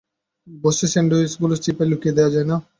বাসি 0.47 0.87
স্যান্ডউইচ 0.91 1.33
গুলোর 1.41 1.59
চিপায় 1.63 1.89
লুকিয়ে 1.91 2.15
দেয়া 2.17 2.33
যায়না? 2.33 2.55